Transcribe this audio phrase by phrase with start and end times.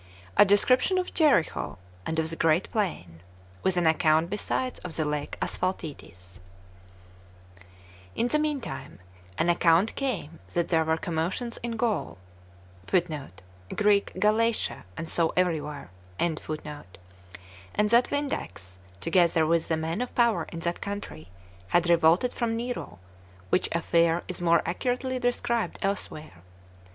[0.35, 3.21] A Description Of Jericho, And Of The Great Plain;
[3.61, 6.39] With An Account Besides Of The Lake Asphaltites.
[7.59, 7.65] 1.
[8.15, 8.97] In the mean time,
[9.37, 12.17] an account came that there were commotions in Gall,
[12.91, 13.37] and that
[18.07, 21.29] Vindex, together with the men of power in that country,
[21.67, 22.97] had revolted from Nero;
[23.49, 26.41] which affair is more accurately described elsewhere.